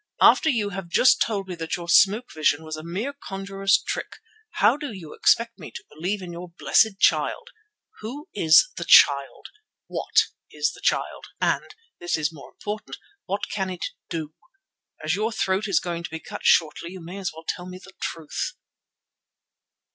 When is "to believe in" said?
5.69-6.31